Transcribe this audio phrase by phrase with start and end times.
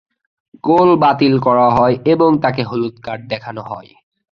[0.63, 3.91] গোল বাতিল করা হয় এবং তাকে হলুদ কার্ড দেখানো হয়।